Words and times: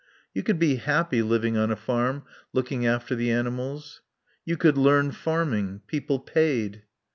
You 0.33 0.41
could 0.41 0.57
be 0.57 0.77
happy 0.77 1.21
living 1.21 1.57
on 1.57 1.69
a 1.69 1.75
farm, 1.75 2.23
looking 2.53 2.87
after 2.87 3.13
the 3.13 3.29
animals. 3.29 4.01
You 4.45 4.57
could 4.57 4.75
learn 4.75 5.11
farming. 5.11 5.81
People 5.85 6.17
paid. 6.17 6.81